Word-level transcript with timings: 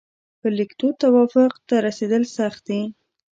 پر 0.39 0.51
لیکدود 0.59 0.95
توافق 1.03 1.51
ته 1.67 1.75
رسېدل 1.87 2.23
سخت 2.37 2.61
دي. 2.67 2.81